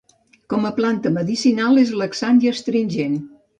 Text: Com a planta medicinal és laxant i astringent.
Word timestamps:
Com 0.53 0.63
a 0.69 0.71
planta 0.77 1.11
medicinal 1.19 1.83
és 1.83 1.93
laxant 2.01 2.43
i 2.49 2.53
astringent. 2.55 3.25